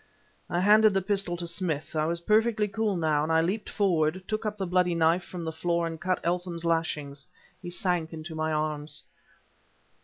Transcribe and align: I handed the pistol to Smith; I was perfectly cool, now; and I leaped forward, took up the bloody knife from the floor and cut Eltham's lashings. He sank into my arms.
I 0.49 0.59
handed 0.61 0.95
the 0.95 1.01
pistol 1.03 1.37
to 1.37 1.45
Smith; 1.45 1.95
I 1.95 2.07
was 2.07 2.21
perfectly 2.21 2.67
cool, 2.67 2.97
now; 2.97 3.21
and 3.21 3.31
I 3.31 3.41
leaped 3.41 3.69
forward, 3.69 4.23
took 4.27 4.47
up 4.47 4.57
the 4.57 4.65
bloody 4.65 4.95
knife 4.95 5.23
from 5.23 5.43
the 5.43 5.51
floor 5.51 5.85
and 5.85 6.01
cut 6.01 6.19
Eltham's 6.23 6.65
lashings. 6.65 7.27
He 7.61 7.69
sank 7.69 8.11
into 8.11 8.33
my 8.33 8.51
arms. 8.51 9.03